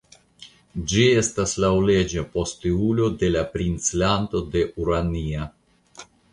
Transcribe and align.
Ĝi 0.93 1.03
estas 1.23 1.53
la 1.57 1.61
laŭleĝa 1.73 2.25
posteulo 2.39 3.11
de 3.25 3.31
la 3.37 3.45
Princlando 3.53 4.45
de 4.57 4.67
Urania. 4.83 5.49